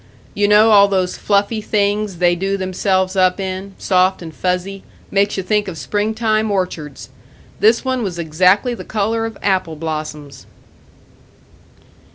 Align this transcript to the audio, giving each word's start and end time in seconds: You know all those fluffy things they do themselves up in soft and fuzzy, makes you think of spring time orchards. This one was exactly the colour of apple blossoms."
You 0.33 0.47
know 0.47 0.71
all 0.71 0.87
those 0.87 1.15
fluffy 1.15 1.61
things 1.61 2.15
they 2.17 2.35
do 2.35 2.57
themselves 2.57 3.15
up 3.15 3.39
in 3.39 3.75
soft 3.77 4.23
and 4.23 4.33
fuzzy, 4.33 4.81
makes 5.11 5.37
you 5.37 5.43
think 5.43 5.67
of 5.67 5.77
spring 5.77 6.15
time 6.15 6.49
orchards. 6.49 7.09
This 7.59 7.85
one 7.85 8.01
was 8.01 8.17
exactly 8.17 8.73
the 8.73 8.83
colour 8.83 9.27
of 9.27 9.37
apple 9.43 9.75
blossoms." 9.75 10.47